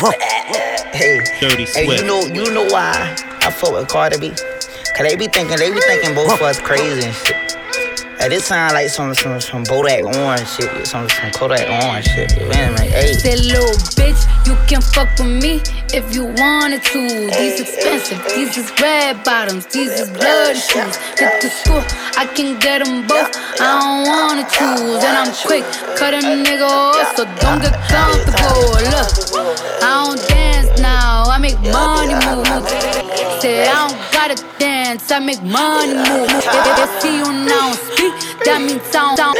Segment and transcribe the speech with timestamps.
[0.00, 4.30] Hey, Dirty hey, you know, you know why I fuck with Cardi B?
[4.30, 7.43] Cause they be thinking, they be thinking both of us crazy and shit.
[8.24, 12.32] Hey, this sound like some some some Bodak Orange shit, some some Kodak Orange shit.
[12.40, 12.56] Me?
[12.88, 14.16] Hey, That little bitch,
[14.48, 15.60] you can fuck with me
[15.92, 17.00] if you wanted to.
[17.36, 20.96] These expensive, these is red bottoms, these is bloody shoes.
[21.20, 21.84] Hit the school,
[22.16, 23.28] I can get them both.
[23.60, 25.64] I don't wanna choose, and I'm quick,
[26.00, 28.72] cut a nigga off, so don't get comfortable.
[28.88, 32.48] Look, I don't dance now, I make money move.
[33.44, 36.28] Say I don't gotta dance, I make money move.
[36.28, 38.12] If they see you now speak,
[38.44, 39.32] that means sound sound.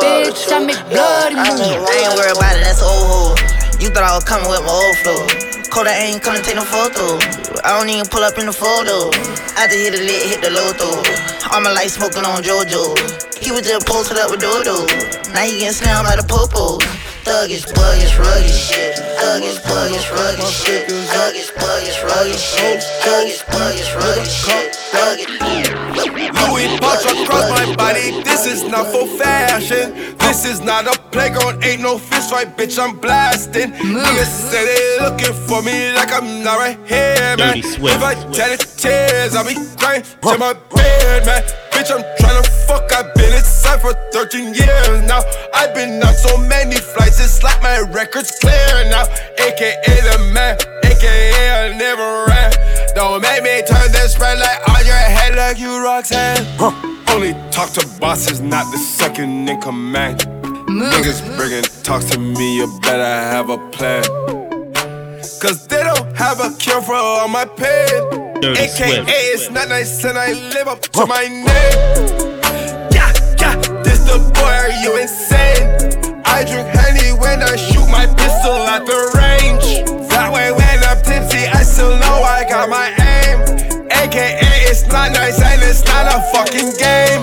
[0.00, 1.84] Bitch, I make bloody I, moves.
[1.84, 3.36] I ain't worried about it, that's old.
[3.76, 5.20] You thought I was coming with my old flow.
[5.68, 7.20] Kodak ain't coming take no photo.
[7.60, 9.12] I don't even pull up in the photo.
[9.60, 11.04] I just hit the lit, hit the low though.
[11.52, 13.36] All my life smoking on JoJo.
[13.36, 14.88] He was just posted up with Dodo.
[15.36, 16.80] Now he getting slammed like a popo.
[17.26, 18.94] Thuggish, buggish, rugged shit.
[19.18, 20.86] Thuggish, buggish, rugged shit.
[20.86, 22.84] Thuggish, buggish, rugged shit.
[23.02, 24.78] Thuggish, buggish, rugged shit.
[24.94, 25.28] Rugged.
[26.46, 28.22] Louis pouch across my body.
[28.22, 30.14] This is not for fashion.
[30.18, 31.64] This is not a playground.
[31.64, 32.78] Ain't no fist fight, bitch.
[32.78, 33.72] I'm blasting.
[33.72, 37.58] Niggas say they looking for me like I'm not right here, man.
[37.58, 41.65] If I tell it tears, I'll be crying to my bed, man.
[41.76, 42.90] Bitch, I'm tryna fuck.
[42.90, 45.20] I've been inside for 13 years now.
[45.52, 49.04] I've been on so many flights, it's like my record's clear now.
[49.36, 52.50] AKA the man, AKA I never ran.
[52.94, 56.46] Don't make me turn this red light on your head like you Roxanne.
[57.10, 60.20] Only talk to bosses, not the second in command.
[60.68, 64.02] Niggas bringing talks to me, you better have a plan.
[65.42, 68.15] Cause they don't have a cure for all my pain.
[68.40, 69.08] Dirty AKA, Swift.
[69.08, 71.46] it's not nice and I live up to my name.
[72.92, 76.22] Yeah, yeah, this the boy, are you insane?
[76.24, 79.88] I drink honey when I shoot my pistol at the range.
[80.10, 83.40] That way, when I'm tipsy, I still know I got my aim.
[83.90, 87.22] AKA, it's not nice and it's not a fucking game.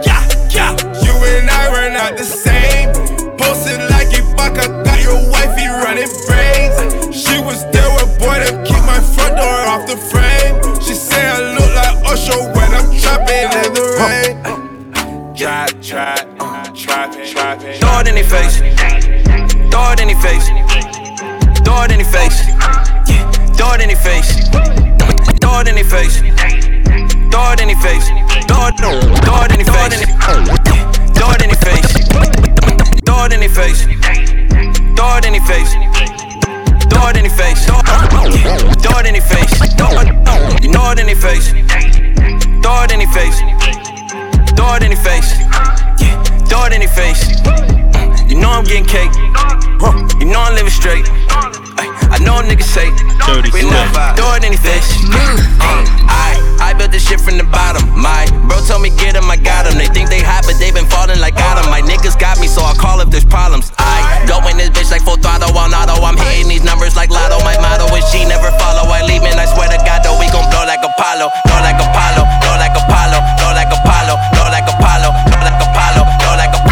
[0.00, 0.72] Yeah, yeah,
[1.04, 2.88] you and I were not the same.
[3.36, 7.14] Posted like Ibaka, got your wifey running brains.
[7.14, 8.40] She was there with boy
[9.36, 10.56] door off the frame.
[10.80, 14.34] She say I look like Usher when I'm trapping in the rain.
[15.36, 16.16] Try, try,
[16.74, 17.56] try, try.
[17.78, 18.56] Throw it in their face.
[19.70, 20.48] Throw it in their face.
[21.64, 22.38] Throw it in their face.
[23.08, 23.30] Yeah.
[23.56, 24.32] Throw it in their face.
[25.40, 26.16] Throw it in their face.
[27.30, 28.08] Throw it in their face.
[28.48, 30.00] Throw it, throw it in their face.
[31.16, 31.92] Throw it in their face.
[33.04, 33.84] Throw it in their face.
[34.96, 36.15] Throw it in their face.
[36.90, 37.66] Throw it in their face.
[37.66, 39.54] Throw it in their face.
[39.76, 41.52] Throw it, in their face.
[42.62, 43.38] Throw it in their face.
[44.56, 45.30] Throw it in their face.
[46.48, 47.85] Throw it in their face.
[48.26, 49.14] You know I'm getting cake.
[50.18, 51.06] You know I'm living straight.
[51.78, 52.90] Ay, I know niggas say.
[53.54, 54.82] We never throw it in their
[56.10, 57.86] I, I built this shit from the bottom.
[57.94, 59.78] My bro told me get 'em, I got 'em.
[59.78, 61.70] They think they hot, but they been falling like autumn.
[61.70, 63.70] My niggas got me, so I call if there's problems.
[63.78, 65.94] I go in this bitch like full throttle on auto.
[65.98, 67.38] Oh, I'm hitting these numbers like lotto.
[67.46, 68.90] My motto is she never follow.
[68.90, 71.30] I leave and I swear to God, though, we gon' blow like Apollo.
[71.46, 76.02] Blow like Apollo, blow like Apollo, blow like Apollo, blow like Apollo, blow like Apollo,
[76.18, 76.65] blow like Apollo,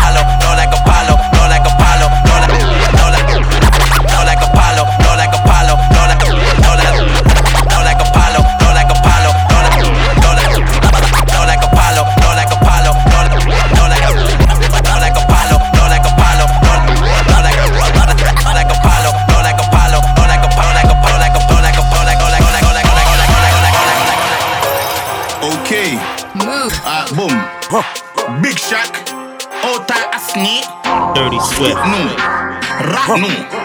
[33.17, 33.64] 怒。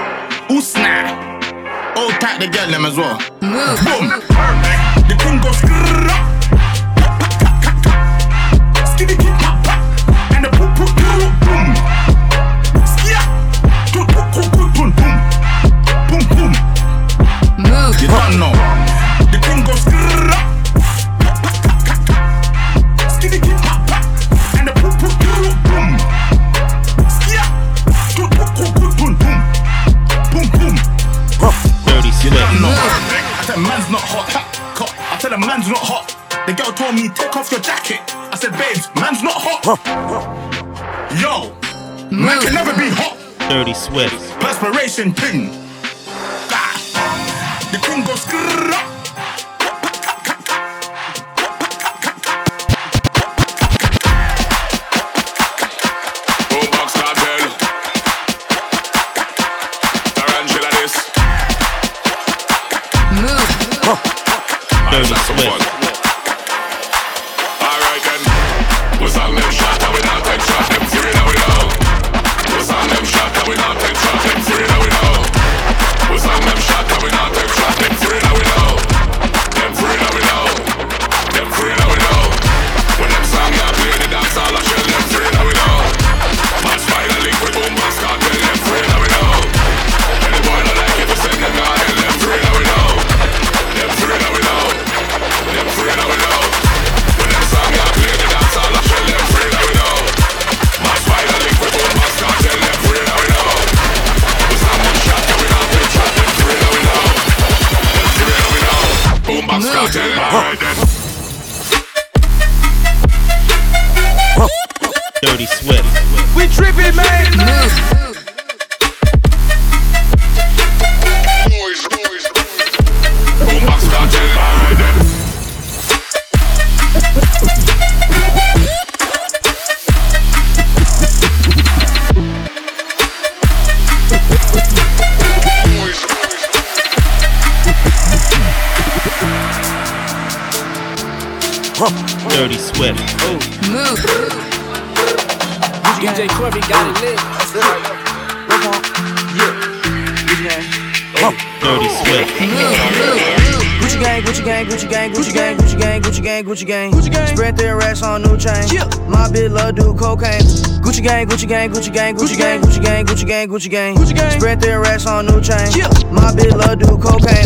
[161.00, 163.96] Gucci gang, Gucci gang, Gucci gang, Gucci gang, Gucci gang, Gucci gang, Gucci gang.
[163.96, 164.32] Gucci gang.
[164.32, 165.72] Spread their racks on new chain.
[166.12, 167.46] My bitch love do cocaine.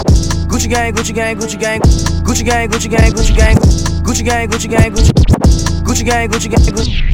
[0.49, 3.55] Gucci gang, Gucci gang, Gucci gang, Gucci gang, Gucci gang, Gucci gang,
[4.01, 4.89] Gucci gang, Gucci gang,
[5.85, 7.13] Gucci gang, Gucci gang, Gucci.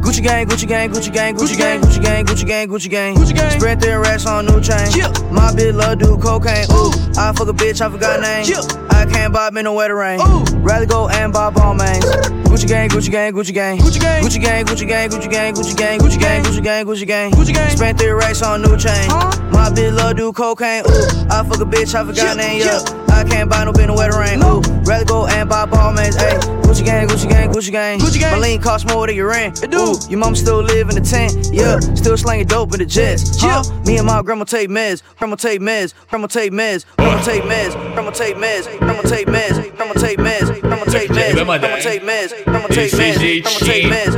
[0.00, 3.34] Gucci gang, Gucci gang, Gucci gang, Gucci gang, Gucci gang, Gucci gang, Gucci gang, Gucci
[3.34, 3.50] gang.
[3.58, 4.86] Spread their racks on new chain.
[5.32, 6.70] My bitch love do cocaine.
[6.70, 8.46] Ooh, I fuck a bitch, I forgot name.
[8.90, 10.20] I can't bob in the wetter rain.
[10.20, 10.44] Ooh.
[10.58, 12.39] Rather go and buy Balmains.
[12.60, 15.74] Gucci gang, Gucci gang, Gucci gang, Gucci gang, Gucci gang, Gucci gang, Gucci gang, Gucci
[15.78, 17.70] gang, Gucci gang, Gucci gang, Gucci gang, Gucci gang.
[17.70, 19.08] Spent three racks on new chain.
[19.50, 20.84] My bitch love do cocaine.
[20.86, 22.60] Ooh, I fuck a bitch, I forgot name.
[22.60, 22.84] Yeah,
[23.20, 24.42] I can't buy no bin no wetter rain.
[24.42, 26.18] Ooh, rather go and buy Balmains.
[26.18, 28.32] Hey, Gucci gang, Gucci gang, Gucci gang, Gucci gang.
[28.32, 29.62] My lean cost more than your rent.
[29.62, 31.50] It Ooh, your mom still live in the tent.
[31.52, 33.42] Yeah, still slanging dope in the jets.
[33.42, 37.42] Yeah, me and my grandma take meds, grandma take meds, grandma take meds, grandma take
[37.42, 39.80] meds, grandma take meds, grandma take meds.
[39.80, 44.10] I'ma take meds, I'ma take meds, I'ma take meds, I'ma take meds, I'ma take meds.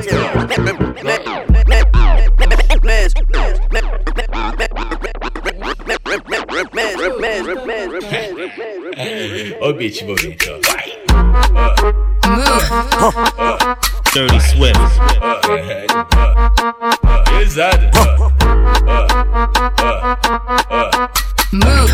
[9.60, 10.92] Ó beat bonito, vai.
[14.14, 14.80] Dirty Swift.
[17.24, 17.90] Pesado.
[21.52, 21.92] Move.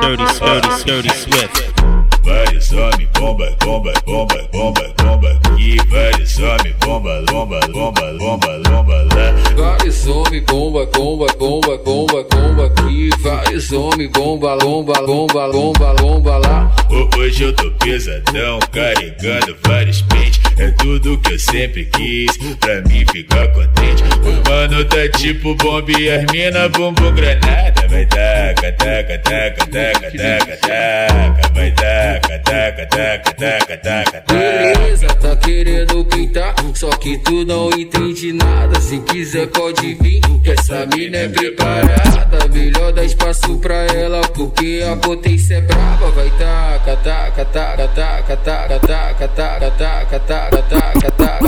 [0.00, 2.05] Dirty, dirty, dirty Swift.
[2.26, 5.40] Vai, some, bomba, bomba, bomba, bomba, bomba.
[5.56, 9.32] E vai, some, bomba, bomba, bomba, bomba, bomba lá.
[9.56, 13.10] Vai, some, bomba, bomba, bomba, bomba, bomba aqui.
[13.20, 16.74] Vai, some, bomba, bomba, bomba, bomba, bomba lá.
[17.16, 20.45] Hoje eu tô pesadão, carregando vários pentes.
[20.58, 24.02] É tudo que eu sempre quis, pra mim ficar contente.
[24.22, 27.86] O mano tá tipo bomba e as mina bumbum granada.
[27.88, 31.52] Vai taca, taca, taca, taca, taca, taca.
[31.54, 34.34] Vai taca, taca, taca, taca, taca, taca.
[34.34, 38.80] Beleza, tá querendo pintar, só que tu não entende nada.
[38.80, 42.48] Se quiser pode vir, que essa mina é preparada.
[42.52, 46.10] Melhor dar espaço pra ela, porque a potência é brava.
[46.12, 50.45] Vai taca, taca, taca, taca, taca, taca, taca, taca, taca.
[50.50, 51.38] da da da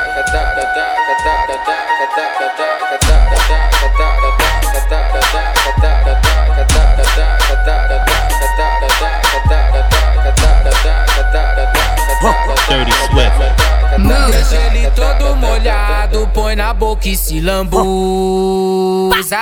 [17.03, 19.37] boca e se lambuza.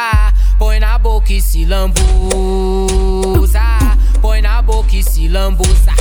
[0.58, 3.60] Põe na boca e se lambuza.
[4.22, 5.92] Põe na boca e se lambuza.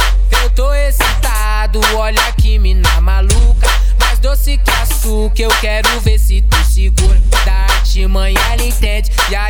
[0.41, 3.67] Eu tô excitado, olha que mina maluca.
[3.99, 7.21] Mais doce que açúcar, eu quero ver se tu segura.
[7.43, 9.48] Da artimanha ela entende, e aí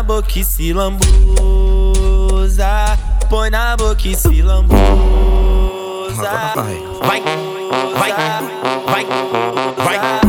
[0.00, 1.06] na boca e se lambuza.
[3.28, 4.80] Põe na boca e se lambuza.
[6.54, 7.22] Vai, vai,
[7.98, 8.12] vai,
[8.86, 9.04] vai,
[9.76, 10.19] vai.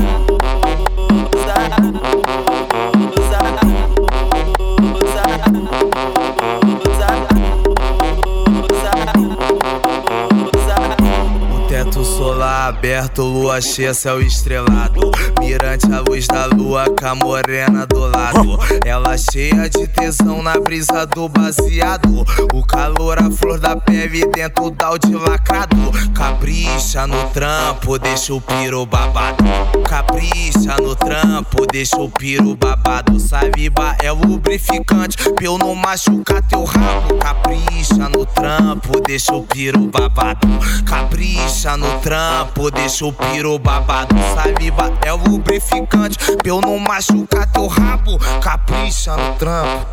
[13.01, 15.11] Aberto, lua cheia, céu estrelado.
[15.39, 18.59] Mirante a luz da lua, com a morena do lado.
[18.85, 22.25] Ela cheia de tesão na brisa do baseado.
[22.53, 25.75] O calor, a flor da pele dentro do de lacrado.
[26.13, 29.43] Capricha no trampo, deixa o piro babado.
[29.87, 33.19] Capricha no trampo, deixa o piro babado.
[33.19, 37.15] Saliva é lubrificante, eu não machucar teu rabo.
[37.17, 40.47] Capricha no trampo, deixa o piro babado.
[40.85, 44.13] Capricha no trampo, deixa o piro babado.
[44.35, 48.19] Saliva é lubrificante, pra eu não machucar teu rabo.
[48.41, 49.87] Capricha no trampo.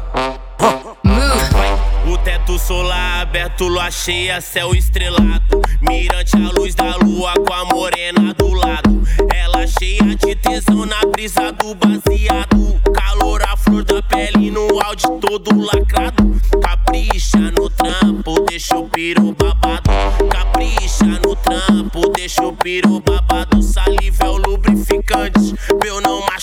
[2.06, 5.62] O teto solar aberto, lua cheia, céu estrelado.
[5.80, 9.02] Mirante a luz da lua com a morena do lado.
[9.32, 12.80] Ela cheia de tesão na brisa do baseado.
[12.92, 16.17] Calor, a flor da pele no áudio todo lacrado.
[22.68, 25.54] Prefiro babado, saliva é o lubrificante.
[25.82, 26.37] Meu não mais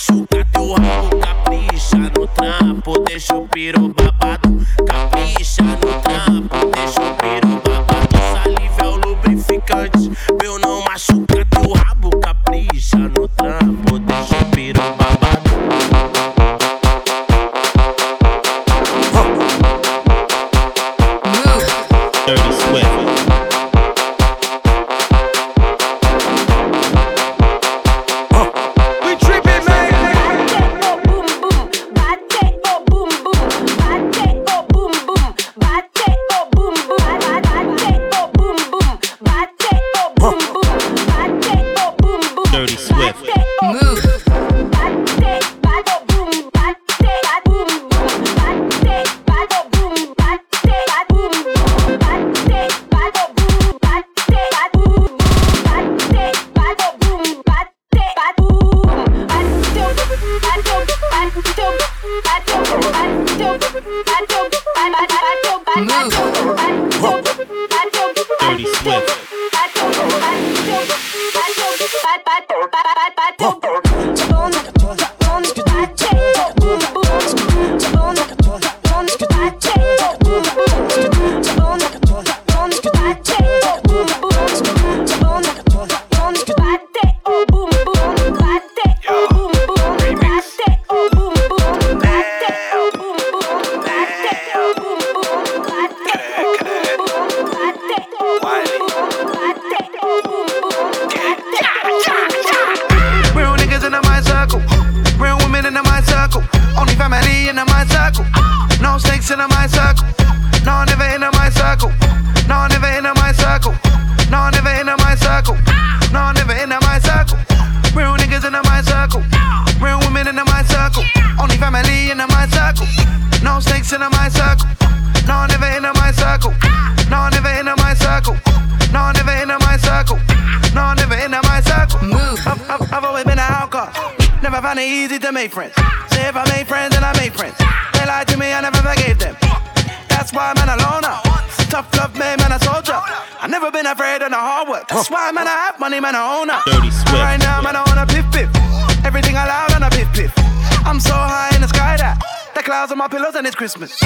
[153.66, 153.98] Christmas.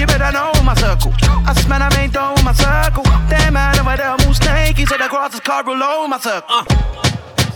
[0.00, 1.12] You better know my circle.
[1.44, 3.04] I smell I ain't with my circle.
[3.28, 6.64] Damn man over there move snaky, so the cross is carved below my circle.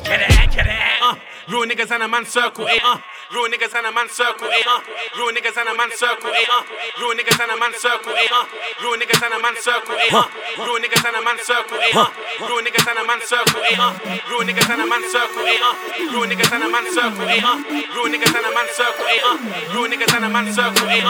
[0.05, 0.77] Get it, get it.
[1.01, 1.17] Uh,
[1.49, 2.77] real niggas in a man circle, eh?
[2.85, 3.01] Uh,
[3.33, 4.61] real niggas in a man circle, eh?
[4.61, 4.85] Uh,
[5.17, 6.45] real niggas in a man circle, eh?
[6.53, 6.69] Uh,
[7.01, 8.29] real niggas in a man circle, eh?
[8.29, 8.45] Uh,
[8.85, 10.13] real niggas in a man circle, eh?
[10.13, 10.29] Uh,
[10.61, 11.97] real niggas in a man circle, eh?
[11.97, 12.13] Uh,
[12.45, 13.77] real niggas in a man circle, eh?
[13.77, 13.93] Uh,
[14.45, 15.59] niggas in a man circle, eh?
[15.61, 15.75] Uh,
[16.27, 17.39] niggas in a man circle, eh?
[17.39, 17.59] Uh,
[18.09, 19.21] niggas in a man circle, eh?
[19.25, 19.37] Uh,
[19.89, 21.03] niggas in a man circle, eh?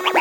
[0.00, 0.13] Uh,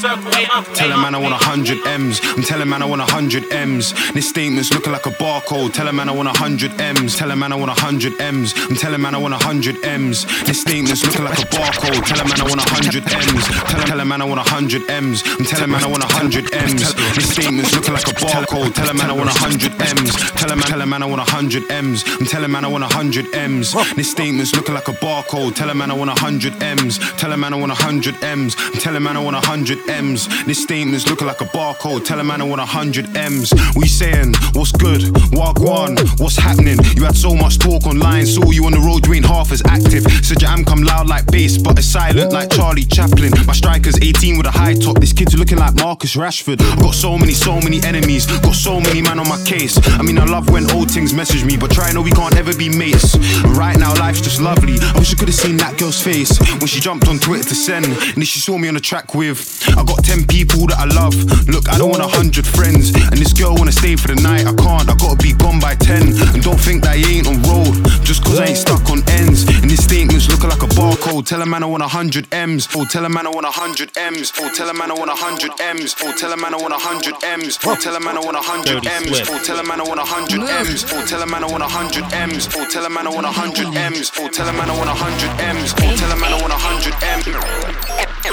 [0.00, 0.46] circle, eh?
[0.50, 2.20] Uh, Tell a man I want a hundred M's.
[2.36, 3.92] I'm telling man I want a hundred M's.
[4.12, 5.72] This statement's looking like a barcode.
[5.74, 7.16] Tell a man I want a hundred M's.
[7.16, 8.54] Tell a man I want a hundred M's.
[8.70, 10.24] I'm telling man I want a hundred M's.
[10.44, 12.02] This statement's looking like a barcode.
[12.06, 13.44] Tell a man I want a hundred M's.
[13.46, 15.22] Tell tell man I want a hundred M's.
[15.38, 16.94] I'm telling man I want a hundred M's.
[17.14, 18.74] This statement's looking like a barcode.
[18.74, 20.30] Tell a man I want a hundred M's.
[20.32, 22.04] Tell a man, tell man I want a hundred M's.
[22.18, 23.74] I'm telling man I want a hundred M's.
[23.96, 25.54] This statement's looking like a barcode.
[25.54, 26.98] Tell man I want a hundred M's.
[27.20, 28.49] Tell man I want a hundred M's.
[28.54, 30.26] Tell telling man I want a hundred M's.
[30.44, 32.04] This statement's looking like a barcode.
[32.04, 33.52] Tell a man I want a hundred M's.
[33.76, 35.02] We saying, what's good?
[35.30, 36.78] Wagwan, what's happening?
[36.96, 39.62] You had so much talk online, saw you on the road, you ain't half as
[39.66, 40.04] active.
[40.24, 43.32] Said your am come loud like bass, but it's silent like Charlie Chaplin.
[43.46, 44.98] My striker's 18 with a high top.
[44.98, 46.60] This kid's looking like Marcus Rashford.
[46.60, 48.26] I've got so many, so many enemies.
[48.40, 49.78] Got so many man on my case.
[49.98, 52.56] I mean, I love when old things message me, but try know we can't ever
[52.56, 53.16] be mates.
[53.44, 54.78] Right now, life's just lovely.
[54.80, 57.54] I wish I could have seen that girl's face when she jumped on Twitter to
[57.54, 57.86] send.
[57.86, 59.36] And then she saw me on the track with.
[59.76, 61.12] I got 10 people that I love.
[61.48, 62.88] Look, I don't want a hundred friends.
[63.12, 64.46] And this girl wanna stay for the night.
[64.46, 66.16] I can't, I gotta be gone by 10.
[66.32, 67.76] And don't think that you ain't on road.
[68.00, 69.44] Just cause I ain't stuck on ends.
[69.60, 71.26] And this statement's looking like a barcode.
[71.26, 72.68] Tell a man I want a hundred M's.
[72.74, 74.32] Oh, tell a man I want a hundred M's.
[74.40, 75.94] Oh, tell a man I want a hundred M's.
[76.00, 77.58] Oh, tell a man I want a hundred M's.
[77.66, 79.20] Oh, tell a man I want a hundred M's.
[79.28, 80.86] Oh, tell a man I want a hundred M's.
[80.96, 82.48] Oh, tell a man I want a hundred M's.
[82.56, 84.08] Oh, tell a man I want hundred M's.
[84.16, 85.74] Oh, tell a man I want hundred M's.
[85.76, 88.29] Oh, tell a man I want a hundred M's.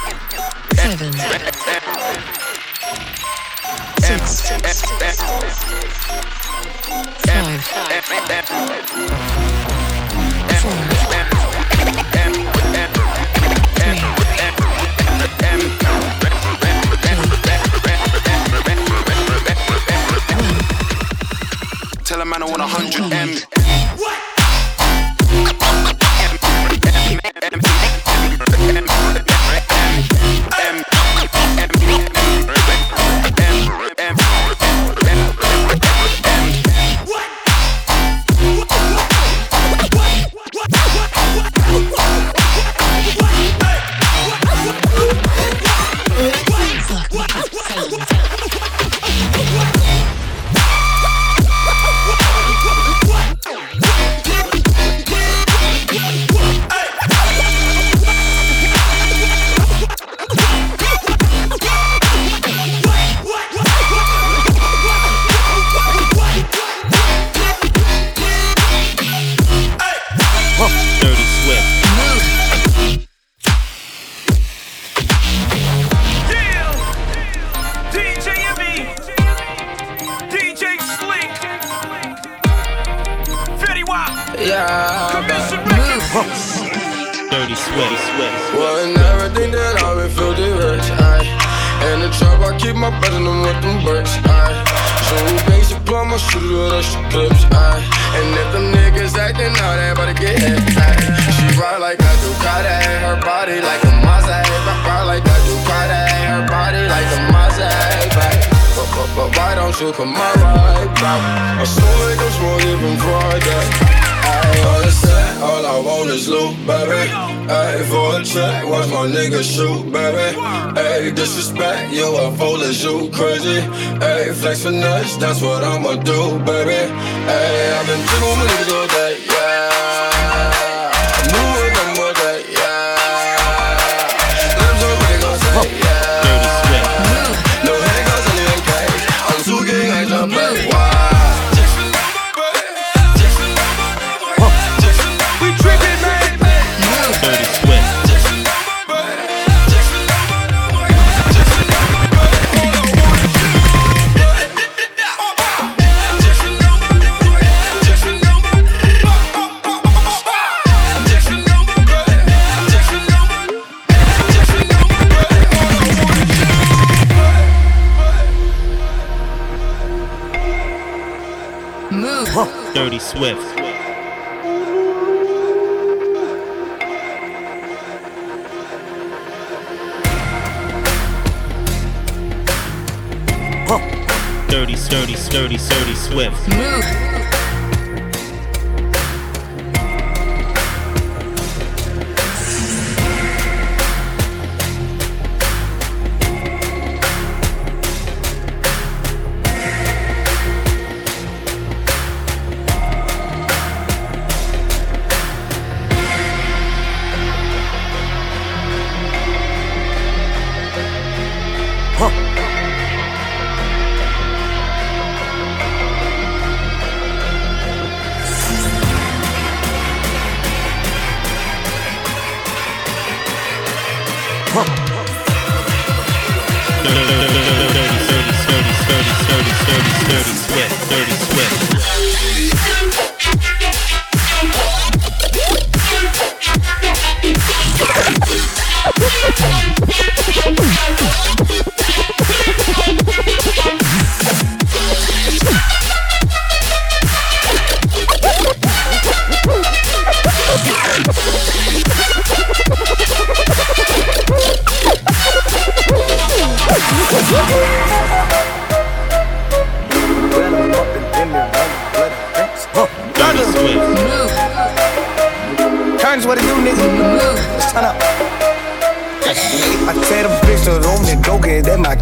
[0.88, 1.12] Seven.
[22.06, 23.46] Tell a man I want a hundred M's.
[29.08, 29.27] Dirty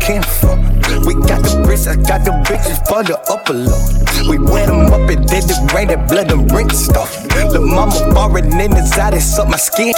[0.05, 1.05] smoking, that my kinfolk.
[1.05, 3.81] We got the bricks, I got the bitches for the upper low.
[4.29, 7.27] We wet them up and did the rain, that blood and ring stuff.
[7.29, 9.93] The mama foreign in the side, it suck my skin.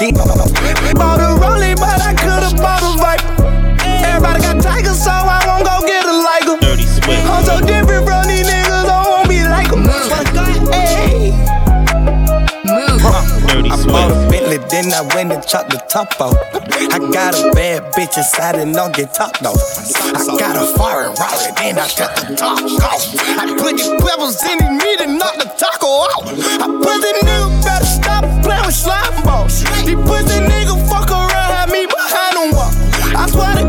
[0.96, 3.44] Bought a rolling, but I could've bought a Viper.
[3.84, 6.60] Everybody got tigers, so I won't go get a like em.
[7.28, 9.86] I'm so different from these niggas, I won't be like em.
[10.72, 11.32] Hey.
[13.48, 13.94] Dirty I Swift.
[13.94, 14.37] bought
[14.92, 16.36] then I went and chopped the top off.
[16.54, 19.60] I got a bad bitch inside and don't get topped off.
[20.16, 23.04] I got a foreign Raleigh, then I cut the top off.
[23.38, 26.28] I put the pebbles in his meat and knock the taco out.
[26.64, 29.62] I put the nigga better stop playing with slime balls.
[29.84, 32.74] He pussy nigga fuck around, have me behind him walk.
[33.16, 33.67] I swear to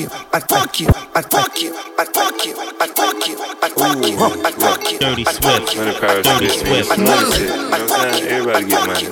[0.00, 4.06] you, I fuck you, I fuck you, I fuck you, I fuck you, I fuck
[4.08, 4.98] you, I fuck you.
[4.98, 5.74] Dirty Swift.
[6.24, 6.90] Dirty Swift.
[8.30, 9.04] Everybody get money.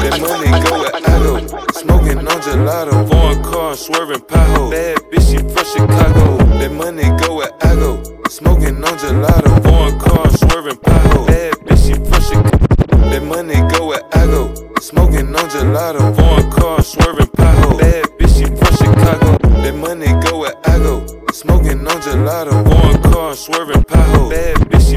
[0.00, 1.32] That money go where I go.
[1.72, 3.08] Smoking on gelato.
[3.08, 4.70] Foreign car swerving pothole.
[4.70, 6.36] Bad bitch, she from Chicago.
[6.58, 8.02] That money go where I go.
[8.28, 9.62] Smoking on gelato.
[9.62, 11.26] Foreign car swerving pothole.
[11.26, 13.08] Bad bitch, she from Chicago.
[13.10, 14.49] That money go where I go.
[14.80, 16.16] Smoking on gelato.
[16.16, 17.78] Foreign car swerving pothole.
[17.78, 19.38] Bad bitch, she from Chicago.
[19.62, 21.06] That money go where I go.
[21.32, 22.64] Smoking on gelato.
[22.68, 24.30] Foreign car swerving pothole.
[24.30, 24.96] Bad bitch, she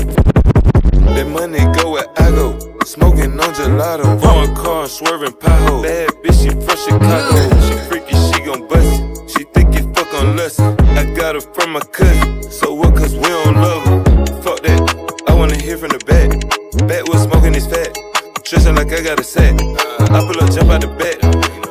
[1.14, 2.24] that money go where I.
[2.86, 4.22] Smoking on gelato.
[4.22, 5.82] Foreign car swerving pothole.
[5.82, 7.62] Bad bitch, she from Chicago.
[7.66, 9.30] She freaky, she gon' bust it.
[9.32, 10.60] She think it fuck on lust.
[10.60, 12.44] I got her from my cousin.
[12.52, 12.74] So
[18.54, 19.60] Dressing like I got a set.
[19.60, 21.20] I pull up, jump out the bed.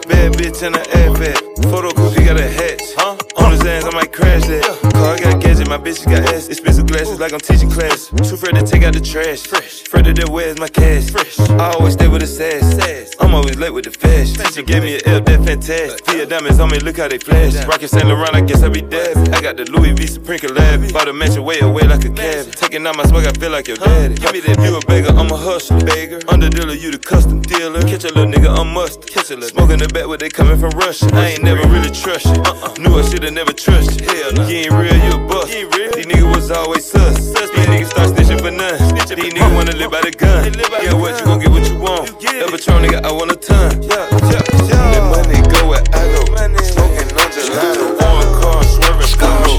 [0.09, 1.39] Bad bitch in the air fat.
[1.71, 2.83] Photo copy got a hatch.
[2.97, 3.17] Huh?
[3.37, 4.65] On his ass, I might crash that.
[4.93, 5.42] Car got
[5.73, 6.49] my bitch got ass.
[6.49, 8.09] Expensive glasses like I'm teaching class.
[8.09, 9.41] Too afraid to take out the trash.
[9.47, 9.83] Fresh.
[9.87, 11.09] Afraid of that where's my cash.
[11.09, 11.41] Fresh.
[11.41, 12.61] I always stay with the sass.
[12.77, 13.15] sass.
[13.19, 14.37] I'm always late with the fashion.
[14.37, 16.05] Teacher gave me an L, that fantastic.
[16.05, 17.55] Fia diamonds on me, look how they flash.
[17.67, 19.33] Rockin' Saint Laurent, I guess I be dabbing.
[19.33, 20.93] I got the Louis V Supreme collab.
[20.93, 22.53] Bought a mansion way away like a cab.
[22.53, 24.17] Taking out my swag, I feel like your daddy.
[24.17, 25.81] Give me that, you a beggar, I'm a hustler.
[25.81, 26.21] Beggar.
[26.29, 27.81] Under dealer, you the custom dealer.
[27.81, 29.09] Catch a little nigga, I'm mustard.
[29.09, 31.09] Catch a little Smoking the back where they coming from Russia.
[31.15, 32.43] I ain't never really trust you.
[32.43, 32.75] Uh-uh.
[32.77, 34.07] Knew I should've never trust you.
[34.07, 34.49] Hell no.
[34.49, 35.62] You ain't real, you a bust.
[35.63, 35.93] You real.
[35.93, 37.15] These niggas was always sus.
[37.31, 38.75] sus These niggas start snitching for none.
[38.99, 40.51] These niggas wanna live by the gun.
[40.83, 42.11] Yeah, what you gon' get what you want.
[42.19, 43.81] El Patron, nigga, I want a ton.
[43.81, 44.91] Yeah, yeah, yeah.
[44.91, 46.27] That money go where I go.
[46.67, 47.95] Smoking on gelato.
[47.95, 49.07] Foreign car swerving.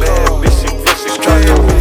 [0.04, 0.68] Bad bitch, she
[1.08, 1.56] Chicago.
[1.72, 1.73] She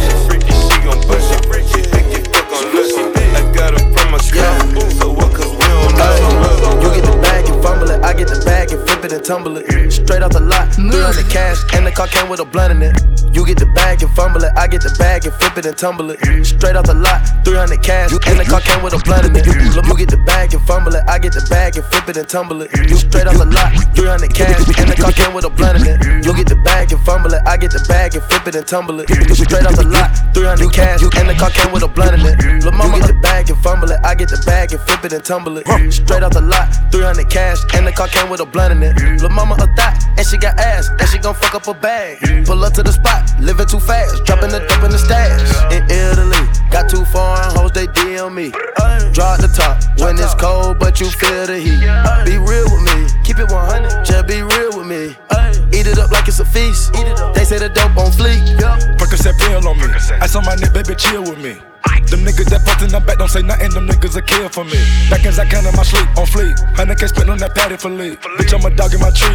[9.03, 9.91] it and tumble it.
[9.91, 12.95] Straight off the lot, 300 cash, and the car came with a blunt in it.
[13.35, 15.77] You get the bag and fumble it, I get the bag and flip it and
[15.77, 16.19] tumble it.
[16.45, 19.45] Straight off the lot, 300 cash, and the car came with a blunt in it.
[19.45, 22.27] You get the bag and fumble it, I get the bag and flip it and
[22.27, 22.71] tumble it.
[22.73, 25.87] You straight off the lot, 300 cash, and the car came with a blunt in
[25.87, 26.25] it.
[26.25, 28.67] You get the bag and fumble it, I get the bag and flip it and
[28.67, 29.09] tumble it.
[29.09, 32.25] You Straight off the lot, 300 cash, and the car came with a blunt in
[32.25, 32.63] it.
[32.73, 35.23] Mama, get the bag and fumble it, I get the bag and flip it and
[35.23, 35.65] tumble it.
[35.93, 39.21] Straight off the lot, 300 cash, and the car came with a blunt in it.
[39.21, 42.17] Lil' mama a thot, and she got ass, and she gon' fuck up a bag.
[42.45, 45.73] Pull up to the spot, living too fast, dropping the dope in the stash.
[45.73, 48.49] In Italy, got two foreign hoes, they deal me.
[49.13, 51.81] Drop the top when it's cold, but you feel the heat.
[52.25, 55.15] Be real with me, keep it 100, just be real with me.
[55.71, 56.93] Eat it up like it's a feast.
[57.33, 58.41] They say the dope on fleek.
[58.97, 59.87] Percocet pill on me.
[60.21, 61.72] Ice on my nigga, baby, chill with me.
[62.13, 64.63] Them niggas that bust in the back don't say nothing, them niggas a kill for
[64.63, 64.77] me.
[65.09, 66.53] Back as I can in my sleep, on fleek.
[66.77, 68.21] 100k spent on that patty for lead.
[68.37, 69.33] Bitch, I'm a dog in my tree.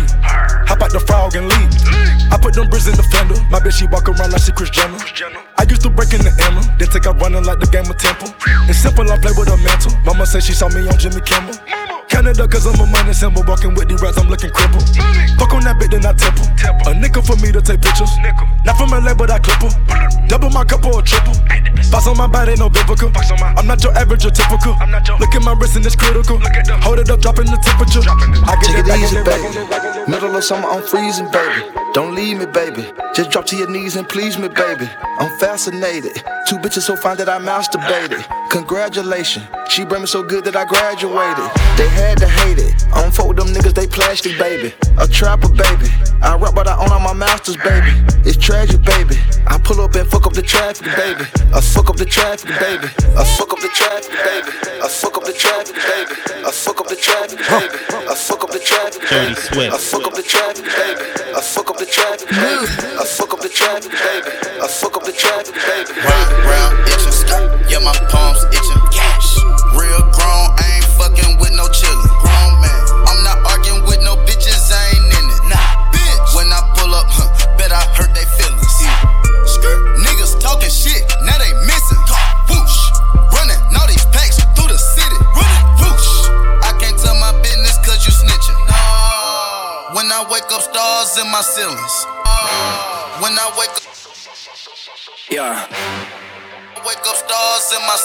[0.70, 1.70] Hop out the frog and leave.
[2.30, 3.34] I put them bricks in the fender.
[3.50, 4.98] My bitch, she walk around like she Kris Jenner.
[5.58, 7.98] I used to break in the Emma, then take out running like the game of
[7.98, 8.30] Temple.
[8.70, 9.98] It's simple, I play with a mantle.
[10.06, 11.58] Mama said she saw me on Jimmy Kimmel.
[12.09, 13.44] Canada, cause I'm a money symbol.
[13.47, 14.88] Walking with the rats, I'm looking crippled.
[15.38, 16.47] Fuck on that bit, then I temple.
[16.88, 18.11] A nickel for me to take pictures.
[18.64, 19.73] Not from LA, but I clip her.
[20.29, 21.37] Double my cup or a triple.
[21.90, 23.12] Box on my body, no biblical.
[23.57, 24.73] I'm not your average or typical.
[25.21, 26.40] Look at my wrist and it's critical.
[26.83, 28.03] Hold it up, dropping the temperature.
[28.05, 30.11] I get Take it it easy, baby.
[30.11, 31.71] Middle of summer, I'm freezing, baby.
[31.94, 32.85] Don't leave me, baby.
[33.14, 34.88] Just drop to your knees and please me, baby.
[35.18, 36.14] I'm fascinated.
[36.49, 38.25] Two bitches so fine that I masturbated.
[38.51, 39.47] Congratulations.
[39.68, 41.51] She bring me so good that I graduated.
[41.77, 42.74] They had to hate it.
[42.94, 44.74] I don't fuck with them niggas, they plastic, baby.
[44.98, 45.90] A trapper, baby.
[46.22, 47.92] I rap, but I own all my masters, baby.
[48.24, 49.16] It's tragic, baby.
[49.46, 51.24] I pull up and fuck up the traffic, baby.
[51.54, 52.88] I fuck up the traffic, baby.
[53.16, 54.52] I fuck up the traffic, baby.
[54.82, 56.14] I fuck up the traffic, baby.
[56.46, 57.76] I fuck up the traffic, baby.
[58.08, 59.02] I fuck up the traffic,
[59.37, 59.74] Swift.
[59.74, 61.04] I fuck up the traffic, baby.
[61.37, 62.88] I fuck up the traffic, baby.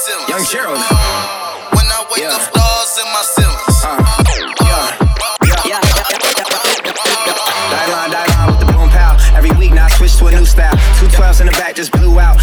[0.04, 0.30] Ceilings.
[0.30, 0.80] Young Gerald.
[1.72, 3.80] When I wake up, stars in my ceilings.
[3.84, 4.04] Uh,
[5.63, 5.80] yeah,
[7.72, 9.16] Die line, die line with the boom pow.
[9.36, 10.76] Every week now I switch to a new style.
[11.00, 12.38] Two twelves in the back just blew out.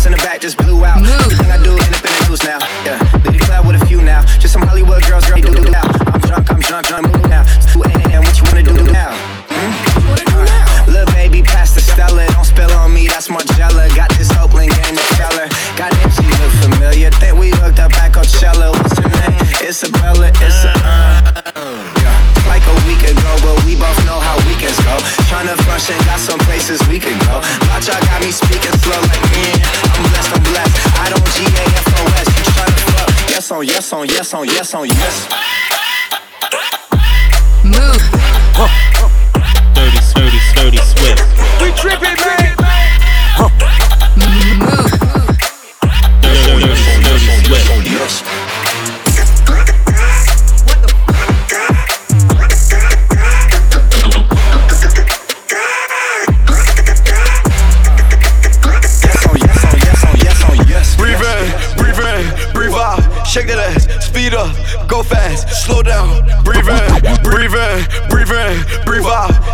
[0.00, 1.04] Twelves in the back just blew out.
[1.04, 2.89] Everything I do end up in the news now.
[33.50, 35.28] Yes on yes on yes on yes on yes.
[37.64, 38.00] Move.
[39.74, 41.26] Dirty, dirty, dirty Swift.
[41.60, 42.54] We tripping, man.
[43.40, 43.89] Move.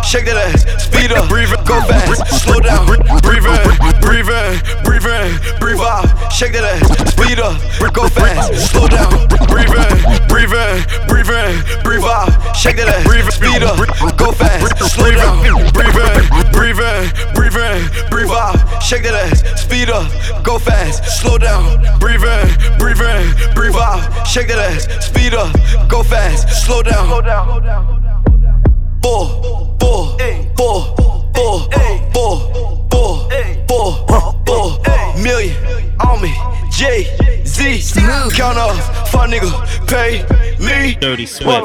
[0.07, 2.87] Shake that ass, speed up, breathe in, go fast, slow down.
[2.87, 3.59] Breathe in,
[3.99, 4.55] breathe in,
[4.87, 6.07] breathe in, breathe out.
[6.31, 7.59] Shake that ass, speed up,
[7.91, 9.11] go fast, slow down.
[9.51, 9.99] Breathe in,
[10.31, 10.79] breathe in,
[11.11, 12.31] breathe in, breathe out.
[12.55, 13.75] Shake that ass, breathe, speed up,
[14.15, 15.43] go fast, slow down.
[15.75, 16.23] Breathe in,
[16.55, 17.03] breathe in,
[17.35, 18.55] breathe in, breathe out.
[18.79, 20.07] Shake that ass, speed up,
[20.41, 21.83] go fast, slow down.
[21.99, 22.47] Breathe in,
[22.79, 23.27] breathe in,
[23.59, 24.07] breathe out.
[24.23, 25.51] Shake that ass, speed up,
[25.91, 27.11] go fast, slow down.
[29.03, 29.56] Four,
[30.55, 31.69] four, four, four,
[32.13, 33.29] four,
[33.67, 34.79] four, four, four,
[35.21, 35.55] million
[35.99, 36.33] on me.
[36.71, 37.05] J
[37.45, 37.81] Z,
[38.35, 38.75] count up,
[39.07, 39.51] fun nigga,
[39.87, 40.23] pay
[40.59, 40.95] me.
[40.95, 41.63] Dirty Swift.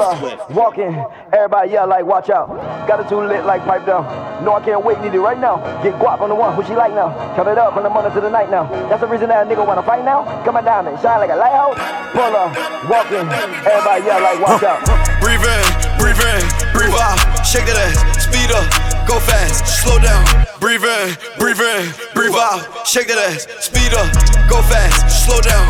[0.51, 2.49] Walk in, everybody yell like, watch out.
[2.87, 4.03] Got it too lit like pipe down.
[4.43, 5.57] No, I can't wait, need it right now.
[5.83, 7.13] Get guap on the one, who she like now.
[7.35, 8.65] Count it up from the morning to the night now.
[8.89, 10.25] That's the reason that a nigga wanna fight now.
[10.43, 11.77] Coming down and shine like a lighthouse.
[12.11, 12.53] Pull up,
[12.89, 13.25] walk in,
[13.65, 14.81] everybody yell like, watch out.
[15.21, 15.65] Breathe in,
[16.01, 16.41] breathe in,
[16.73, 17.17] breathe out.
[17.45, 20.25] Shake that ass, speed up, go fast, slow down.
[20.59, 22.87] Breathe in, breathe in, breathe out.
[22.87, 24.09] Shake that ass, speed up,
[24.49, 25.67] go fast, slow down.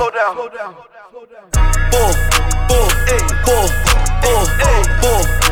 [1.92, 2.14] Four,
[2.72, 2.88] four,
[3.44, 3.68] four,
[4.24, 4.46] four,
[5.02, 5.43] four,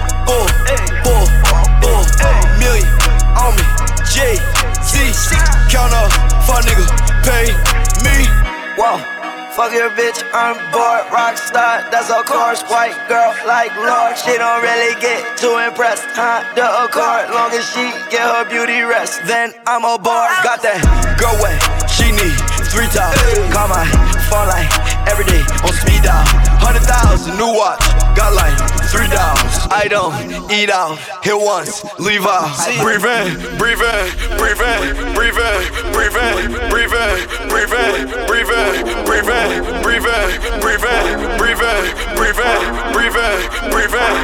[9.62, 11.06] Fuck your bitch, I'm bored.
[11.14, 12.66] Rockstar, that's of course.
[12.66, 16.02] White girl like Lord, she don't really get too impressed.
[16.18, 20.34] Honda Accord, long as she get her beauty rest, then I'm a aboard.
[20.42, 20.82] Got that
[21.14, 22.34] girl wet, she need
[22.74, 23.22] three times.
[23.54, 23.86] Call my
[24.34, 24.66] phone like
[25.06, 26.26] every day on speed dial.
[26.58, 27.86] Hundred thousand new watch,
[28.18, 28.58] got like
[28.90, 29.51] three dollars.
[29.74, 32.52] I don't eat out, hit once, leave out.
[32.84, 38.52] Breathe in, breathe in, breathe in, breathe in, breathe in, breathe in, breathe in, breathe
[38.52, 38.68] in,
[39.08, 41.08] breathe in, breathe in, breathe in, breathe in,
[41.40, 41.88] breathe in,
[42.20, 44.20] breathe in, breathe in, breathe in, breathe in, breathe, in,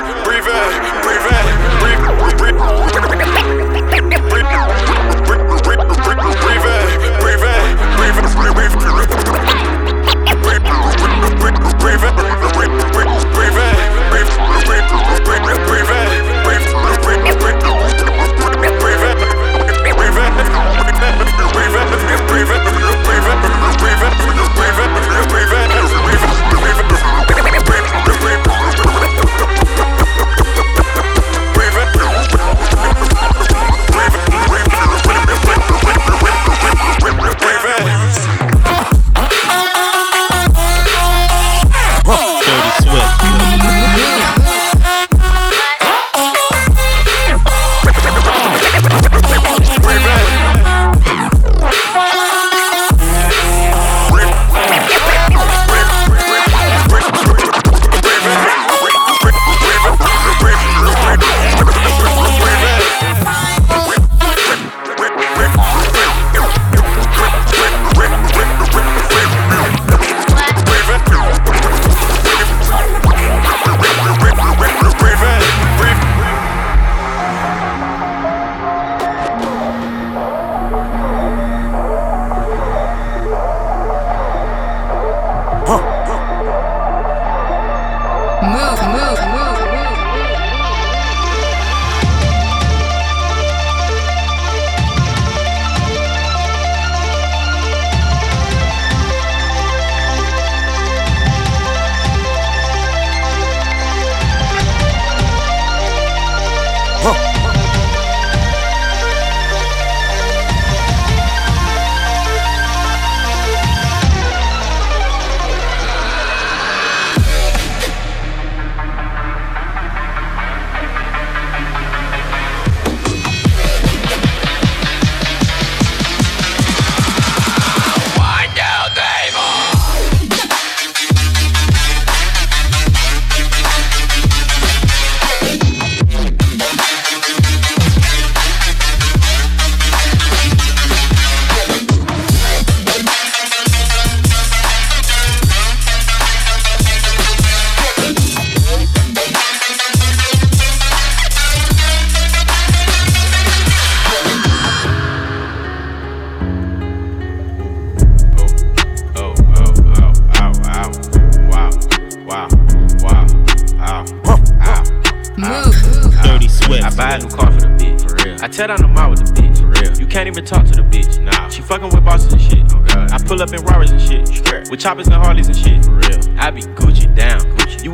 [1.02, 1.32] breathe
[3.12, 3.16] in.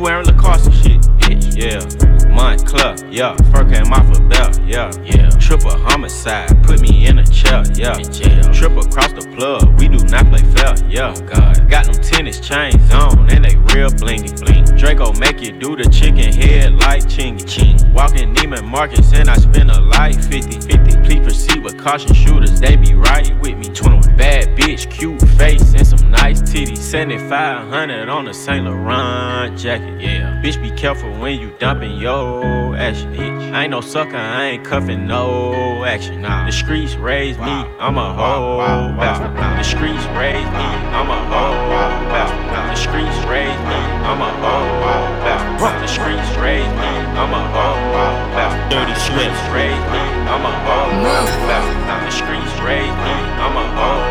[0.04, 1.00] Wearing Lacoste and shit.
[1.18, 1.56] Bitch.
[1.56, 1.80] Yeah.
[2.28, 2.92] Moncler.
[3.10, 3.34] Yeah.
[3.50, 4.60] Fur came off a belt.
[4.66, 4.90] Yeah.
[5.02, 5.30] Yeah.
[5.40, 6.62] Triple homicide.
[6.62, 7.64] Put me in a chair.
[7.72, 7.98] Yeah.
[7.98, 8.52] Jail.
[8.52, 9.80] Triple across the plug.
[9.80, 10.74] We do not play fair.
[10.86, 11.14] Yeah.
[11.16, 11.70] Oh God.
[11.70, 14.38] Got them tennis chains on and they real blingy.
[14.44, 14.64] Bling.
[14.76, 17.48] Draco make you do the chicken head like chingy.
[17.48, 17.92] Ching.
[17.94, 20.83] Walking Neiman Marcus and I spend a life 50 50.
[21.04, 23.68] Please proceed with caution shooters, they be right with me.
[23.68, 26.78] 21 bad bitch, cute face, and some nice titties.
[26.78, 30.40] 7500 on a Saint Laurent jacket, yeah.
[30.42, 33.52] Bitch, be careful when you dumping yo action, bitch.
[33.52, 36.22] I ain't no sucker, I ain't cuffing no action.
[36.22, 36.46] Nah.
[36.46, 38.58] The streets raised me, I'm a hoe
[38.96, 39.36] bastard.
[39.36, 41.68] The streets raised me, I'm a hoe
[42.10, 42.44] bastard.
[42.70, 44.80] The streets raised me, I'm a hoe
[45.24, 45.43] bastard.
[45.64, 48.68] The streets raised me, uh, I'm a hoe bastard.
[48.68, 52.04] Dirty streets raised me, uh, I'm a hoe bastard.
[52.04, 54.04] The streets raised me, uh, I'm a hoe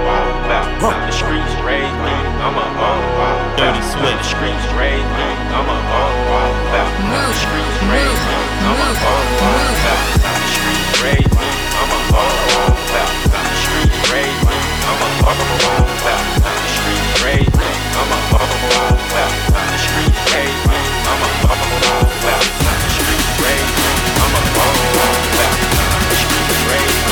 [0.49, 0.97] bastard.
[0.97, 4.18] The streets raised me, I'm a hoe Dirty sweat.
[4.18, 6.89] The streets raised me, I'm a hoe bastard.
[7.22, 10.26] The streets raised me, I'm a hoe bastard.
[10.26, 12.34] The streets raised me, I'm a hoe
[12.97, 13.30] bastard.
[13.30, 14.58] The streets raised me,
[14.89, 16.49] I'm a hoe bastard.
[16.49, 17.53] The streets raised me,
[17.96, 19.70] I'm a hoe bastard.
[19.70, 22.48] The streets raised me, I'm a bastard.
[22.74, 23.89] The streets raised me,
[24.24, 25.54] I'm a bastard.
[26.10, 27.03] The streets raised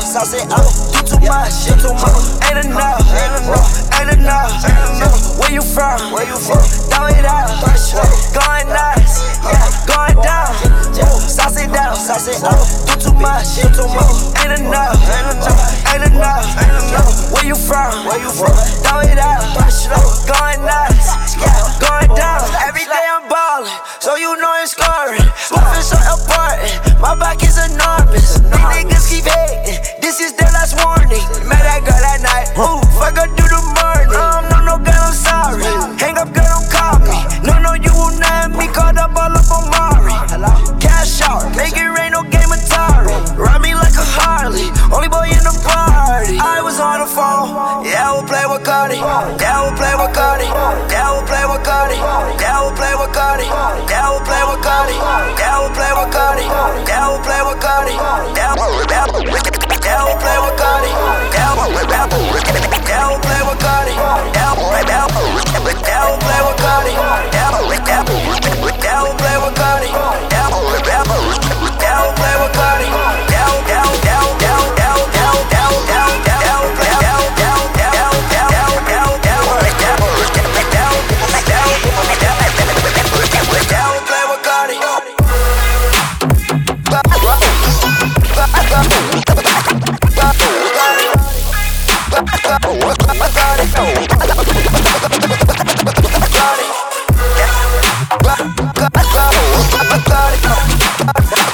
[0.00, 0.64] down, sauce it up.
[0.96, 2.24] You too much, you too much.
[2.48, 3.68] Ain't enough, ain't enough,
[4.00, 5.38] ain't enough.
[5.38, 6.12] Where you from?
[6.12, 6.64] Where you from?
[6.88, 7.50] Throw it out.
[8.32, 10.52] Going nuts, yeah, going down.
[11.00, 12.60] Oh, sauce it down, sauce it up.
[12.88, 14.40] You too much, you too much.
[14.40, 17.32] Ain't enough, ain't enough, ain't enough.
[17.32, 18.06] Where you from?
[18.06, 18.54] Where you from?
[18.86, 19.42] Throw it out.
[20.26, 22.46] Going nuts, yeah, going down.
[22.62, 23.28] Every day I'm
[23.60, 25.20] ballin', so you know it's scoring.
[25.52, 28.40] Moving so important, my back is enormous.
[28.40, 31.24] These niggas keep hating, this is their last warning.
[31.48, 34.10] Met that girl that night, ooh, fuck her do the morning.
[34.16, 35.64] Um, no, no, girl, I'm sorry.
[35.98, 37.18] Hang up, girl, don't call me.
[37.44, 40.16] No, no, you will not me caught up all up on Mari.
[40.80, 43.12] Cash out, make it rain, no game Atari.
[43.36, 46.38] Ride me like a Harley, only boy in the party.
[46.40, 48.96] I was on the phone, yeah, I will play with Cardi.
[48.96, 50.48] Yeah, I will play with Cardi.
[50.48, 51.94] Yeah, I will play with Cardi.
[52.42, 53.46] That will play with Cardi.
[53.46, 54.98] That will play with Cardi.
[55.38, 56.42] That will play with Cardi.
[56.90, 57.94] That will play with Cardi.
[57.94, 59.14] That will play with Cardi.
[59.86, 60.90] That will play with Cardi.
[62.90, 63.49] That will play with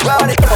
[0.07, 0.47] Now it's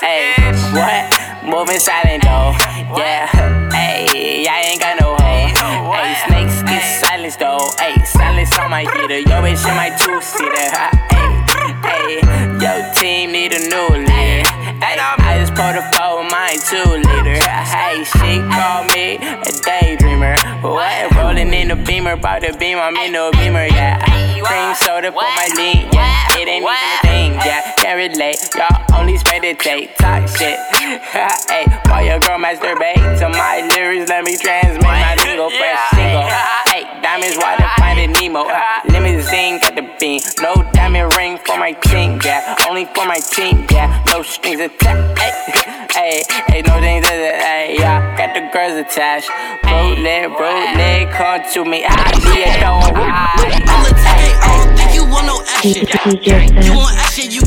[0.00, 0.32] Hey,
[0.72, 1.12] what?
[1.44, 2.56] Moving silent though.
[2.96, 3.28] Yeah.
[3.68, 5.92] Hey, I ain't got no hoe.
[5.92, 7.68] Hey, snakes get silence though.
[7.78, 9.18] Hey, silence on my heater.
[9.20, 10.72] Yo, bitch in my two seater.
[11.84, 12.16] Hey,
[12.56, 14.48] yo, team need a new leader.
[14.80, 17.36] Hey, I just poured a four with my two liter.
[17.44, 20.40] Hey, she called me a daydreamer.
[20.62, 21.14] What?
[21.14, 24.00] Rolling in a beamer, About to beam, I'm in the beamer, yeah.
[24.40, 25.79] Cream soda for my knee
[28.08, 30.58] relate, y'all only meditate, talk shit.
[30.72, 36.24] hey, while your girl masturbate to my lyrics, let me transmit my lingo, fresh single.
[36.72, 38.48] Hey, diamonds, water, finding Nemo.
[38.48, 40.20] Uh, Limousine, got the beam.
[40.40, 42.56] No diamond ring for my team, yeah.
[42.66, 44.02] Only for my team, yeah.
[44.06, 45.32] No strings attached, hey,
[45.92, 48.16] hey, hey, no things attached, hey, yeah.
[48.16, 49.28] Got the girls attached.
[49.64, 55.26] Road leg, come to me, I see it, don't I'ma take it, I you want
[55.26, 55.86] no action.
[56.62, 57.39] You want action, you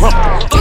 [0.00, 0.59] compaction.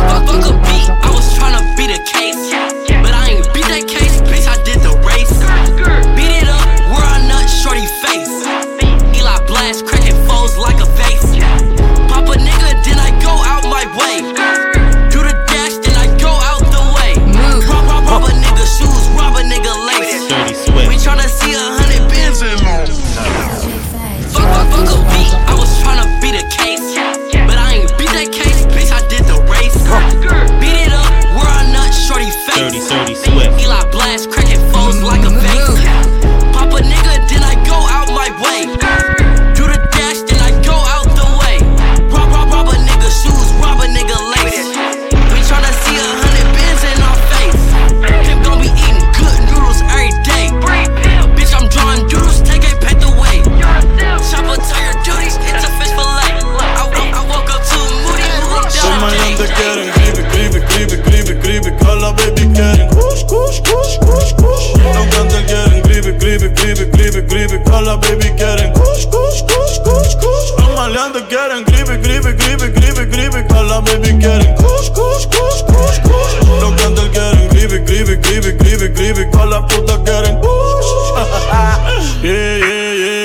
[74.20, 79.50] Quieren kush, kush, kush, kush, kush Los cantantes quieren gripe, gripe, gripe, gripe, gripe Call
[79.50, 80.90] la puta quieren kush
[82.24, 83.20] Yeah, yeah, yeah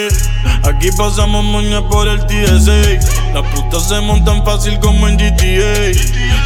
[0.64, 3.34] Aquí pasamos moña por el TSA.
[3.34, 5.92] Las putas se montan fácil como en GTA.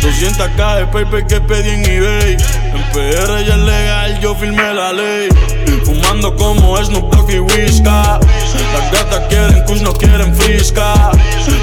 [0.03, 2.37] 200k de paper que pedí en eBay.
[4.21, 5.29] Yo firmé la ley.
[5.85, 8.19] Fumando como Snoop Dogg y Whisca.
[8.73, 11.11] Las gatas quieren kush, no quieren frisca.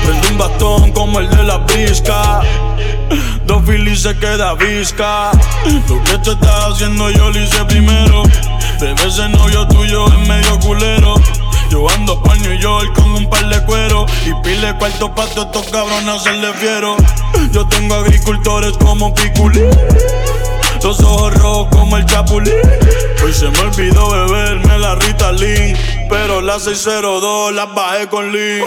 [0.05, 2.41] Prende un bastón como el de la brisca.
[3.45, 5.31] Dos filis se queda visca.
[5.89, 8.23] Lo que te estás haciendo yo lo hice primero.
[8.79, 11.15] Bebé, ese novio tuyo es medio culero.
[11.69, 15.47] Yo ando pa' New York con un par de cuero Y pile cuarto pa' todos
[15.47, 16.95] estos cabrones hacerle fiero
[17.51, 19.71] Yo tengo agricultores como Piculín
[20.85, 22.53] Los ojos rojos como el chapulín.
[23.23, 25.75] Hoy se me olvidó beberme la Ritalin
[26.07, 28.63] Pero la 602 la bajé con Lean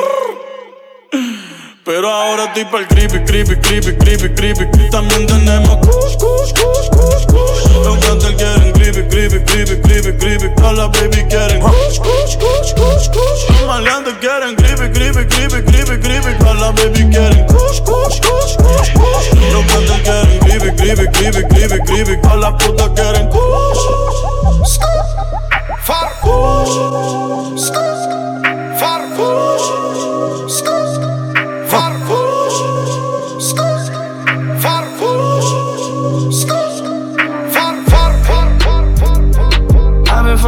[1.89, 7.25] pero ahora estoy pa'l creepy, creepy, creepy, creepy, creepy También tenemos kush, kush, kush, kush,
[7.25, 12.37] kush Los cantantes quieren creepy, creepy, creepy, creepy, creepy Todas las baby quieren kush, kush,
[12.37, 17.81] kush, kush, kush Los maleantes quieren creepy, creepy, creepy, creepy, creepy las baby quieren kush,
[17.81, 22.17] kush, kush, kush, kush Los cantantes quieren creepy, creepy, creepy, creepy, creepy
[22.59, 23.29] putas quieren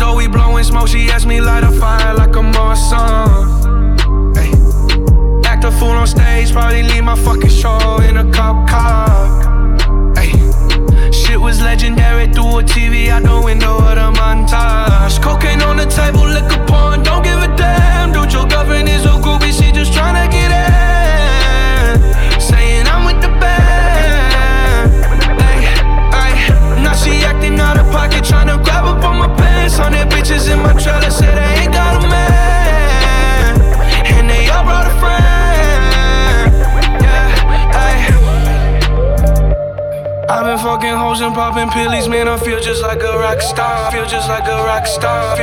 [0.00, 0.88] Door, we blowing smoke.
[0.88, 3.49] She asked me light a fire like a Marsan.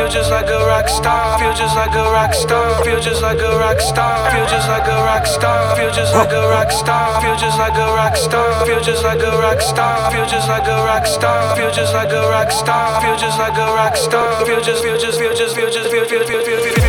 [0.07, 1.37] Feel just like a rock star.
[1.37, 2.81] Feel just like a rock star.
[2.85, 4.31] Feel just like a rock star.
[4.31, 5.75] Feel just like a rock star.
[5.75, 7.19] Feel just like a rock star.
[7.19, 8.65] Feel just like a rock star.
[8.65, 10.09] Feel just like a rock star.
[10.09, 11.57] Feel just like a rock star.
[11.57, 13.01] Feel just like a rock star.
[13.01, 14.45] Feel just like a rock star.
[14.45, 16.86] Feel just feel just feel just feel just feel feel feel feel feel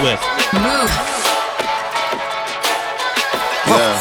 [0.00, 0.16] Dirty
[0.58, 0.90] Move.
[3.66, 4.00] Yeah.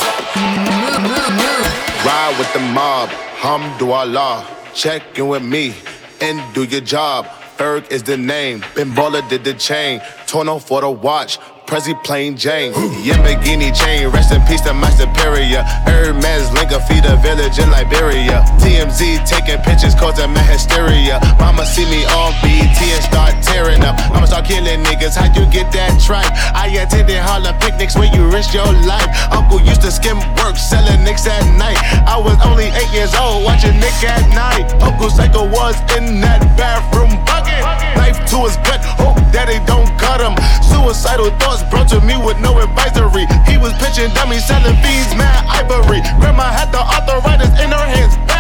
[2.06, 4.46] Ride with the mob, Hamdulillah.
[4.74, 5.74] Check in with me
[6.22, 7.26] and do your job.
[7.58, 8.62] Ferg is the name,
[8.96, 10.02] Baller did the chain.
[10.26, 11.38] Torno for the watch,
[11.72, 12.74] Prezi plain Jane.
[13.00, 15.64] Yamagini chain, rest in peace to my superior.
[15.88, 18.44] Hermes link feed a village in Liberia.
[18.60, 21.24] TMZ taking pictures causing my hysteria.
[21.40, 23.96] Mama see me on BT and start tearing up.
[24.12, 26.28] I'ma start killing niggas, how you get that tripe?
[26.52, 29.08] I attended Harlem picnics where you risk your life.
[29.32, 31.80] Uncle used to skim work, selling nicks at night.
[32.04, 34.68] I was only eight years old, watching Nick at night.
[34.84, 37.64] Uncle Psycho was in that bathroom bucket.
[37.96, 40.36] Knife to his gut, hope daddy don't cut him.
[40.60, 43.28] Suicidal thoughts brought to me with no advisory.
[43.46, 46.02] He was pitching dummies, selling fiends, mad ivory.
[46.20, 48.31] Grandma had the arthritis in her hands.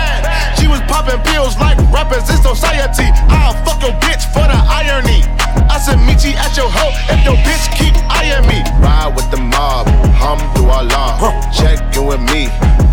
[0.61, 3.09] She was popping pills like rappers in society.
[3.33, 5.25] I'll fuck your bitch for the irony.
[5.73, 8.61] I said, meet you at your hoe if your bitch keep eyeing me.
[8.77, 9.89] Ride with the mob,
[10.21, 11.17] Hamdulillah.
[11.49, 12.45] Check in with me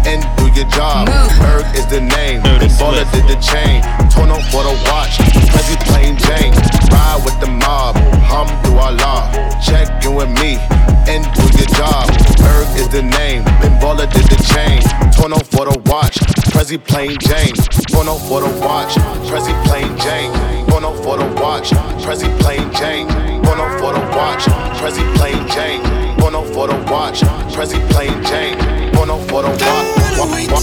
[0.09, 1.13] and do your job.
[1.37, 2.41] Berg is the name,
[2.81, 3.85] Baller did the chain.
[4.09, 5.21] Torn up for the watch,
[5.53, 6.57] Prezi plain Jane.
[6.89, 7.97] Ride with the mob,
[8.33, 9.29] Hamdulillah.
[9.61, 10.57] Check in with me
[11.05, 12.09] and do your job.
[12.41, 14.81] Berg is the name, Big Baller did the chain.
[15.13, 16.17] Torn up for the watch,
[16.49, 17.58] Prezi plain Jane.
[17.59, 18.95] Up for the watch,
[19.29, 20.31] Prezi plain Jane.
[20.71, 21.71] Up for the watch,
[22.03, 23.09] Prezi plain Jane.
[23.09, 24.45] Up for the watch,
[24.79, 25.83] Prezi plain Jane.
[26.23, 27.21] Up for the watch,
[27.53, 28.57] Prezi plain Jane.
[28.97, 30.58] Up for the watch,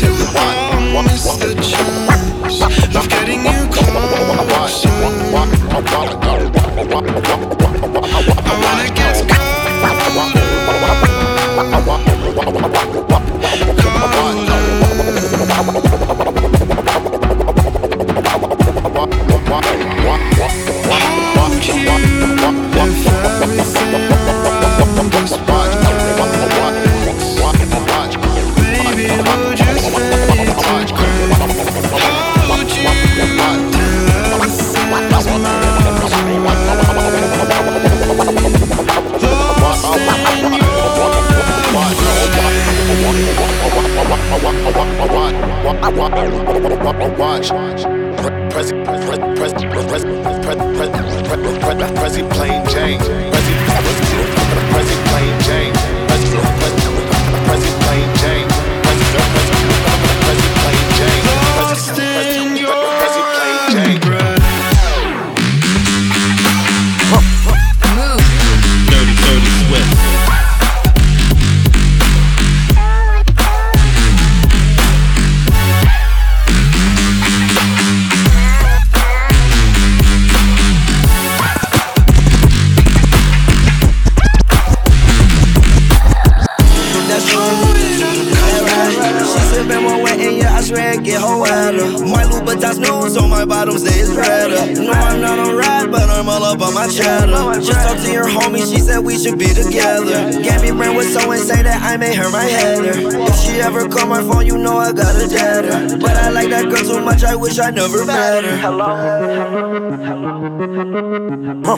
[110.65, 111.77] Huh.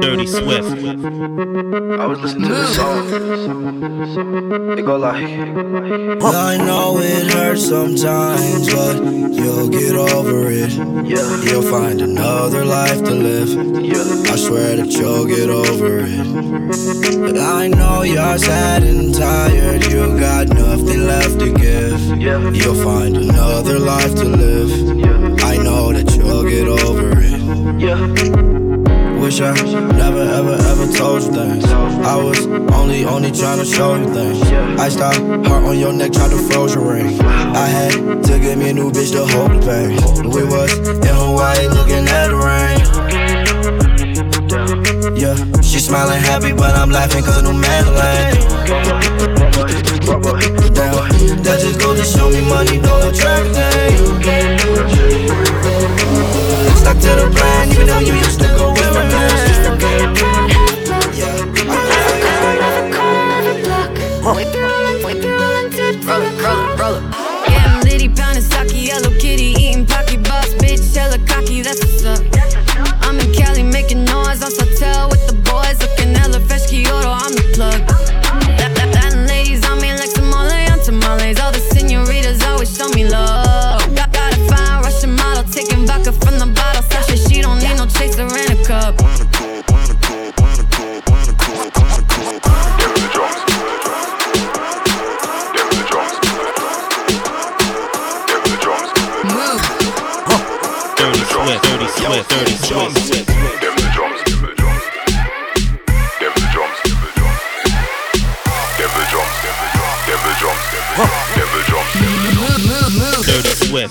[0.00, 0.70] Dirty Swift.
[1.98, 3.08] I was listening to this song.
[4.78, 5.24] It go like.
[5.24, 10.70] I know it hurts sometimes, but you'll get over it.
[11.04, 11.42] Yeah.
[11.42, 13.48] You'll find another life to live.
[13.84, 14.32] Yeah.
[14.32, 16.26] I swear that you'll get over it.
[17.20, 19.84] But I know you're sad and tired.
[19.86, 22.00] You got nothing left to give.
[22.20, 22.50] Yeah.
[22.50, 24.70] You'll find another life to live.
[24.96, 25.34] Yeah.
[25.44, 27.15] I know that you'll get over it.
[27.46, 27.94] Yeah.
[29.20, 29.54] Wish I
[29.92, 31.64] never, ever, ever told you things.
[31.64, 32.44] I was
[32.74, 34.42] only, only trying to show you things.
[34.80, 37.20] I stopped, heart on your neck, tried to froze your ring.
[37.20, 37.92] I had
[38.24, 39.96] to get me a new bitch to hold the pain.
[40.28, 42.80] We was in Hawaii looking at the rain.
[45.16, 48.34] Yeah, she smiling happy, but I'm laughing cause new Madeline.
[50.74, 55.45] Damn, that just goes to show me money don't attract things.
[56.86, 57.30] Stuck to the
[57.72, 59.45] even though you used to go with my man.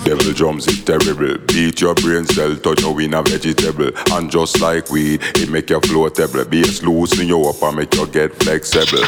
[0.04, 1.36] Devil drums is terrible.
[1.46, 3.90] Beat your brain cell, turn you in a vegetable.
[4.12, 6.48] And just like weed, it make you floatable.
[6.48, 9.06] Bass loosen you up and make you get flexible.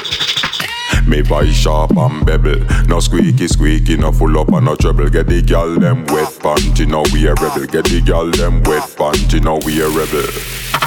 [1.07, 2.59] Me voice sharp and bevel.
[2.87, 5.09] No squeaky squeaky, no full up and no trouble.
[5.09, 7.67] Get the gal them wet panty, now we a rebel.
[7.67, 10.78] Get the gal them wet panty, now we a rebel.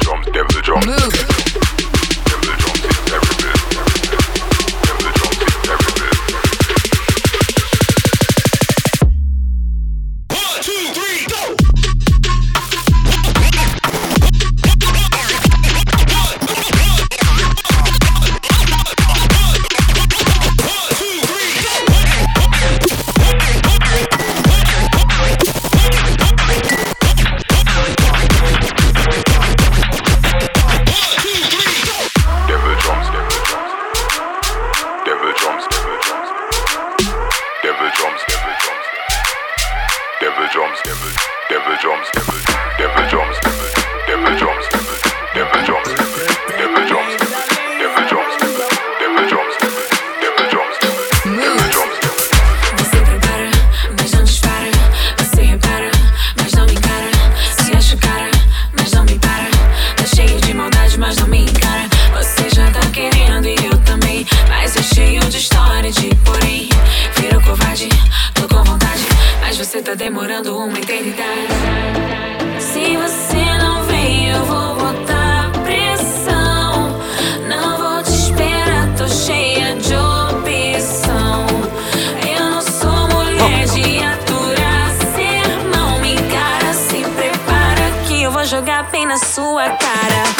[0.00, 0.86] drums, them the drums.
[0.86, 1.67] Move.
[89.08, 90.37] Na sua cara.